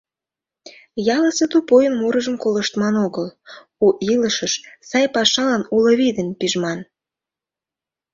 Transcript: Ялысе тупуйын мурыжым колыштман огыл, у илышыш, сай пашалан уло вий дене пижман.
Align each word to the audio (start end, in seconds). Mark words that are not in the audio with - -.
Ялысе 1.15 1.45
тупуйын 1.51 1.93
мурыжым 1.99 2.35
колыштман 2.43 2.95
огыл, 3.05 3.27
у 3.85 3.87
илышыш, 4.11 4.53
сай 4.89 5.05
пашалан 5.13 5.63
уло 5.75 5.91
вий 5.99 6.13
дене 6.17 6.33
пижман. 6.39 6.79